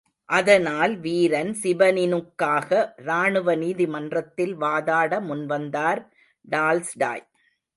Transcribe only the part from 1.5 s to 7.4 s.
சிபனினுக்காக ராணுவ நீதிமன்றத்தில் வாதாட முன்வந்தார் டால்ஸ்டாய்.